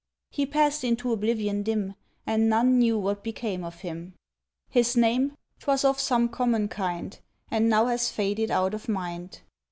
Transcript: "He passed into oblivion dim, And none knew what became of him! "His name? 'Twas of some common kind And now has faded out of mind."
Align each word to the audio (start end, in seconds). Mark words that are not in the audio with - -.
"He 0.31 0.47
passed 0.47 0.83
into 0.83 1.13
oblivion 1.13 1.61
dim, 1.61 1.93
And 2.25 2.49
none 2.49 2.79
knew 2.79 2.97
what 2.97 3.23
became 3.23 3.63
of 3.63 3.81
him! 3.81 4.15
"His 4.67 4.97
name? 4.97 5.37
'Twas 5.59 5.85
of 5.85 5.99
some 5.99 6.27
common 6.27 6.69
kind 6.69 7.19
And 7.51 7.69
now 7.69 7.85
has 7.85 8.09
faded 8.09 8.49
out 8.49 8.73
of 8.73 8.89
mind." 8.89 9.41